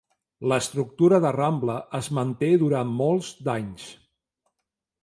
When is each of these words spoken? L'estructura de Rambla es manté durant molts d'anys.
L'estructura 0.51 1.19
de 1.25 1.33
Rambla 1.35 1.75
es 1.99 2.09
manté 2.21 2.51
durant 2.65 2.99
molts 3.05 3.31
d'anys. 3.49 3.89